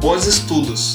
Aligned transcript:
Bons 0.00 0.26
estudos! 0.26 0.94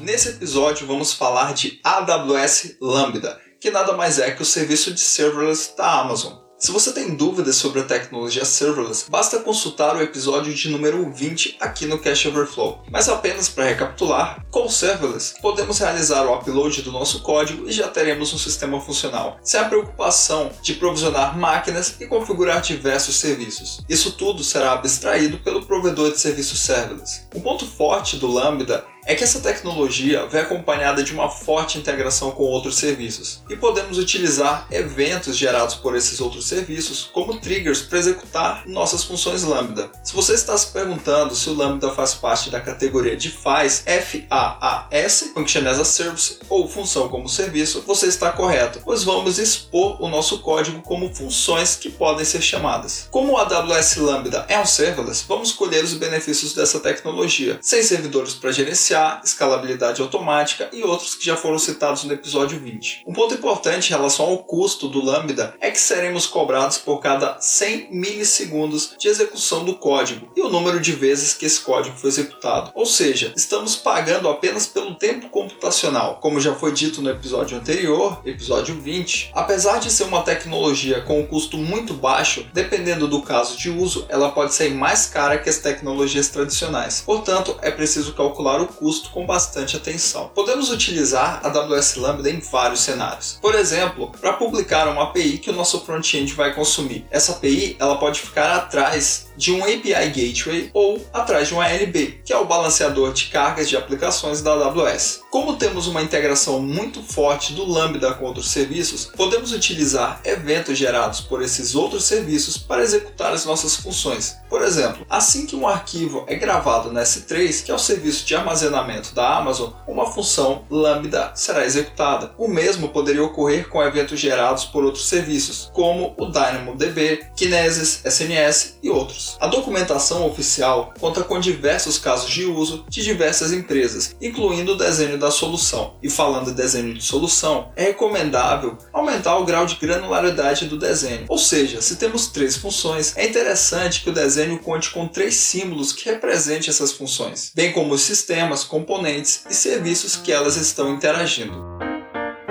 Nesse 0.00 0.30
episódio 0.30 0.84
vamos 0.84 1.12
falar 1.12 1.54
de 1.54 1.80
AWS 1.84 2.76
Lambda, 2.80 3.40
que 3.60 3.70
nada 3.70 3.92
mais 3.92 4.18
é 4.18 4.32
que 4.32 4.42
o 4.42 4.44
serviço 4.44 4.92
de 4.92 4.98
serverless 4.98 5.76
da 5.76 6.00
Amazon. 6.00 6.45
Se 6.58 6.72
você 6.72 6.90
tem 6.90 7.14
dúvidas 7.14 7.56
sobre 7.56 7.80
a 7.80 7.84
tecnologia 7.84 8.42
serverless, 8.42 9.10
basta 9.10 9.40
consultar 9.40 9.94
o 9.94 10.00
episódio 10.00 10.54
de 10.54 10.70
número 10.70 11.12
20 11.12 11.58
aqui 11.60 11.84
no 11.84 11.98
Cache 11.98 12.28
Overflow. 12.28 12.82
Mas 12.90 13.10
apenas 13.10 13.46
para 13.46 13.66
recapitular, 13.66 14.42
com 14.50 14.64
o 14.64 14.70
serverless 14.70 15.34
podemos 15.42 15.78
realizar 15.78 16.24
o 16.24 16.34
upload 16.34 16.80
do 16.80 16.90
nosso 16.90 17.20
código 17.20 17.68
e 17.68 17.72
já 17.72 17.88
teremos 17.88 18.32
um 18.32 18.38
sistema 18.38 18.80
funcional, 18.80 19.38
sem 19.42 19.60
a 19.60 19.68
preocupação 19.68 20.50
de 20.62 20.72
provisionar 20.74 21.38
máquinas 21.38 21.96
e 22.00 22.06
configurar 22.06 22.62
diversos 22.62 23.16
serviços. 23.16 23.84
Isso 23.86 24.12
tudo 24.12 24.42
será 24.42 24.72
abstraído 24.72 25.36
pelo 25.40 25.66
provedor 25.66 26.10
de 26.10 26.18
serviços 26.18 26.60
serverless. 26.60 27.26
O 27.34 27.40
ponto 27.42 27.66
forte 27.66 28.16
do 28.16 28.28
Lambda 28.28 28.82
é 29.06 29.14
que 29.14 29.22
essa 29.22 29.40
tecnologia 29.40 30.26
vem 30.26 30.40
acompanhada 30.40 31.02
de 31.02 31.12
uma 31.12 31.30
forte 31.30 31.78
integração 31.78 32.32
com 32.32 32.42
outros 32.42 32.76
serviços 32.76 33.40
e 33.48 33.56
podemos 33.56 33.98
utilizar 33.98 34.66
eventos 34.70 35.36
gerados 35.36 35.76
por 35.76 35.94
esses 35.94 36.20
outros 36.20 36.48
serviços 36.48 37.08
como 37.12 37.38
triggers 37.38 37.80
para 37.82 37.98
executar 37.98 38.64
nossas 38.66 39.04
funções 39.04 39.44
Lambda. 39.44 39.90
Se 40.02 40.12
você 40.12 40.34
está 40.34 40.58
se 40.58 40.72
perguntando 40.72 41.36
se 41.36 41.48
o 41.48 41.54
Lambda 41.54 41.90
faz 41.92 42.14
parte 42.14 42.50
da 42.50 42.60
categoria 42.60 43.16
de 43.16 43.30
FAS, 43.30 43.84
F-A-A-S, 43.86 45.32
Function 45.32 45.68
as 45.68 45.78
a 45.78 45.84
Service 45.84 46.38
ou 46.48 46.68
Função 46.68 47.08
como 47.08 47.28
Serviço, 47.28 47.84
você 47.86 48.06
está 48.06 48.32
correto, 48.32 48.80
pois 48.84 49.04
vamos 49.04 49.38
expor 49.38 50.02
o 50.02 50.08
nosso 50.08 50.40
código 50.40 50.82
como 50.82 51.14
funções 51.14 51.76
que 51.76 51.90
podem 51.90 52.24
ser 52.24 52.42
chamadas. 52.42 53.06
Como 53.10 53.34
o 53.34 53.36
AWS 53.36 53.96
Lambda 53.98 54.44
é 54.48 54.58
um 54.58 54.66
serverless, 54.66 55.24
vamos 55.28 55.52
colher 55.52 55.84
os 55.84 55.94
benefícios 55.94 56.54
dessa 56.54 56.80
tecnologia, 56.80 57.58
sem 57.62 57.82
servidores 57.82 58.34
para 58.34 58.50
gerenciar 58.50 58.95
escalabilidade 59.24 60.00
automática 60.02 60.68
e 60.72 60.82
outros 60.82 61.14
que 61.14 61.24
já 61.24 61.36
foram 61.36 61.58
citados 61.58 62.04
no 62.04 62.12
episódio 62.12 62.58
20. 62.58 63.04
Um 63.06 63.12
ponto 63.12 63.34
importante 63.34 63.88
em 63.88 63.96
relação 63.96 64.26
ao 64.26 64.38
custo 64.38 64.88
do 64.88 65.04
Lambda 65.04 65.54
é 65.60 65.70
que 65.70 65.80
seremos 65.80 66.26
cobrados 66.26 66.78
por 66.78 66.98
cada 67.00 67.40
100 67.40 67.88
milissegundos 67.90 68.94
de 68.98 69.08
execução 69.08 69.64
do 69.64 69.74
código 69.76 70.30
e 70.36 70.40
o 70.40 70.48
número 70.48 70.80
de 70.80 70.92
vezes 70.92 71.34
que 71.34 71.46
esse 71.46 71.60
código 71.60 71.96
foi 71.96 72.10
executado. 72.10 72.70
Ou 72.74 72.86
seja, 72.86 73.32
estamos 73.36 73.76
pagando 73.76 74.28
apenas 74.28 74.66
pelo 74.66 74.94
tempo 74.94 75.28
computacional. 75.28 76.18
Como 76.20 76.40
já 76.40 76.54
foi 76.54 76.72
dito 76.72 77.02
no 77.02 77.10
episódio 77.10 77.58
anterior, 77.58 78.20
episódio 78.24 78.74
20, 78.80 79.30
apesar 79.34 79.78
de 79.78 79.90
ser 79.90 80.04
uma 80.04 80.22
tecnologia 80.22 81.00
com 81.02 81.20
um 81.20 81.26
custo 81.26 81.56
muito 81.56 81.94
baixo, 81.94 82.46
dependendo 82.52 83.06
do 83.06 83.22
caso 83.22 83.56
de 83.56 83.70
uso, 83.70 84.06
ela 84.08 84.30
pode 84.30 84.54
ser 84.54 84.70
mais 84.72 85.06
cara 85.06 85.38
que 85.38 85.48
as 85.48 85.58
tecnologias 85.58 86.28
tradicionais. 86.28 87.02
Portanto, 87.04 87.56
é 87.62 87.70
preciso 87.70 88.14
calcular 88.14 88.60
o 88.60 88.66
custo 88.66 88.85
custo 88.86 89.10
com 89.10 89.26
bastante 89.26 89.76
atenção. 89.76 90.30
Podemos 90.32 90.70
utilizar 90.70 91.40
a 91.42 91.48
AWS 91.48 91.96
Lambda 91.96 92.30
em 92.30 92.38
vários 92.38 92.82
cenários. 92.82 93.36
Por 93.42 93.56
exemplo, 93.56 94.12
para 94.20 94.34
publicar 94.34 94.86
uma 94.86 95.02
API 95.02 95.38
que 95.38 95.50
o 95.50 95.52
nosso 95.52 95.80
front-end 95.80 96.32
vai 96.34 96.54
consumir. 96.54 97.04
Essa 97.10 97.32
API 97.32 97.74
ela 97.80 97.98
pode 97.98 98.20
ficar 98.20 98.54
atrás 98.54 99.26
de 99.36 99.50
um 99.52 99.64
API 99.64 100.08
Gateway 100.08 100.70
ou 100.72 101.04
atrás 101.12 101.48
de 101.48 101.54
um 101.54 101.60
ALB, 101.60 102.20
que 102.24 102.32
é 102.32 102.38
o 102.38 102.44
balanceador 102.44 103.12
de 103.12 103.24
cargas 103.24 103.68
de 103.68 103.76
aplicações 103.76 104.40
da 104.40 104.52
AWS. 104.52 105.22
Como 105.30 105.56
temos 105.56 105.88
uma 105.88 106.00
integração 106.00 106.62
muito 106.62 107.02
forte 107.02 107.52
do 107.54 107.64
Lambda 107.64 108.14
com 108.14 108.24
outros 108.24 108.50
serviços, 108.50 109.10
podemos 109.16 109.52
utilizar 109.52 110.20
eventos 110.24 110.78
gerados 110.78 111.20
por 111.20 111.42
esses 111.42 111.74
outros 111.74 112.04
serviços 112.04 112.56
para 112.56 112.82
executar 112.82 113.32
as 113.32 113.44
nossas 113.44 113.74
funções. 113.74 114.36
Por 114.48 114.62
exemplo, 114.62 115.04
assim 115.10 115.44
que 115.44 115.56
um 115.56 115.66
arquivo 115.66 116.24
é 116.28 116.36
gravado 116.36 116.92
na 116.92 117.02
S3, 117.02 117.64
que 117.64 117.70
é 117.70 117.74
o 117.74 117.78
serviço 117.78 118.24
de 118.24 118.34
armazenamento 118.34 118.75
armazenamento 118.76 119.14
da 119.14 119.36
Amazon, 119.36 119.70
uma 119.86 120.06
função 120.06 120.64
Lambda 120.70 121.32
será 121.34 121.64
executada. 121.64 122.32
O 122.38 122.48
mesmo 122.48 122.88
poderia 122.88 123.24
ocorrer 123.24 123.68
com 123.68 123.82
eventos 123.82 124.18
gerados 124.18 124.64
por 124.64 124.84
outros 124.84 125.08
serviços, 125.08 125.70
como 125.72 126.14
o 126.18 126.26
DynamoDB, 126.26 127.30
Kinesis, 127.36 128.04
SNS 128.04 128.78
e 128.82 128.90
outros. 128.90 129.36
A 129.40 129.46
documentação 129.46 130.26
oficial 130.26 130.92
conta 130.98 131.22
com 131.22 131.40
diversos 131.40 131.98
casos 131.98 132.30
de 132.30 132.44
uso 132.44 132.84
de 132.88 133.02
diversas 133.02 133.52
empresas, 133.52 134.14
incluindo 134.20 134.72
o 134.72 134.76
desenho 134.76 135.18
da 135.18 135.30
solução. 135.30 135.96
E 136.02 136.10
falando 136.10 136.46
de 136.46 136.56
desenho 136.56 136.94
de 136.94 137.02
solução, 137.02 137.70
é 137.76 137.84
recomendável 137.84 138.76
aumentar 138.92 139.36
o 139.36 139.44
grau 139.44 139.66
de 139.66 139.76
granularidade 139.76 140.66
do 140.66 140.78
desenho. 140.78 141.24
Ou 141.28 141.38
seja, 141.38 141.80
se 141.80 141.96
temos 141.96 142.28
três 142.28 142.56
funções, 142.56 143.16
é 143.16 143.26
interessante 143.26 144.02
que 144.02 144.10
o 144.10 144.14
desenho 144.14 144.58
conte 144.58 144.90
com 144.90 145.06
três 145.08 145.34
símbolos 145.34 145.92
que 145.92 146.08
representem 146.08 146.70
essas 146.70 146.92
funções, 146.92 147.52
bem 147.54 147.72
como 147.72 147.94
os 147.94 148.02
sistemas, 148.02 148.64
componentes 148.66 149.44
e 149.48 149.54
serviços 149.54 150.16
que 150.16 150.32
elas 150.32 150.56
estão 150.56 150.92
interagindo. 150.92 151.76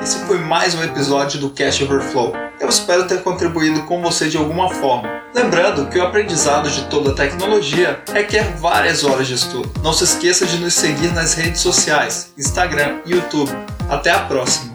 Esse 0.02 0.20
foi 0.26 0.38
mais 0.38 0.74
um 0.76 0.84
episódio 0.84 1.40
do 1.40 1.50
Cache 1.50 1.84
Overflow. 1.84 2.34
Eu 2.60 2.70
espero 2.70 3.08
ter 3.08 3.22
contribuído 3.22 3.84
com 3.84 4.02
você 4.02 4.30
de 4.30 4.38
alguma 4.38 4.70
forma. 4.70 5.10
Lembrando 5.34 5.90
que 5.90 6.00
o 6.00 6.04
aprendizado 6.04 6.70
de 6.70 6.86
toda 6.86 7.14
tecnologia 7.14 8.02
requer 8.12 8.56
várias 8.56 9.04
horas 9.04 9.28
de 9.28 9.34
estudo. 9.34 9.70
Não 9.84 9.92
se 9.92 10.06
esqueça 10.06 10.46
de 10.46 10.58
nos 10.60 10.74
seguir 10.74 11.12
nas 11.12 11.34
redes 11.34 11.60
sociais, 11.60 12.32
Instagram 12.38 13.02
e 13.06 13.12
YouTube. 13.12 13.52
Até 13.90 14.12
a 14.12 14.20
próxima! 14.20 14.75